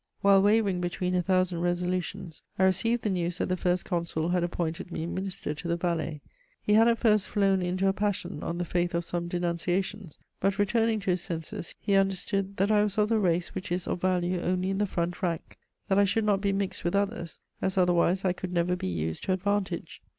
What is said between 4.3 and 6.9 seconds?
appointed me Minister to the Valais. He had